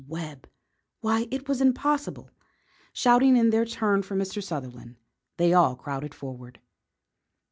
Webb! 0.07 0.49
Why, 1.01 1.27
it 1.29 1.47
was 1.47 1.61
impossible. 1.61 2.31
Shouting 2.91 3.37
in 3.37 3.51
their 3.51 3.65
turn 3.65 4.01
for 4.01 4.15
Mr. 4.15 4.41
Sutherland, 4.41 4.95
they 5.37 5.53
all 5.53 5.75
crowded 5.75 6.15
forward. 6.15 6.59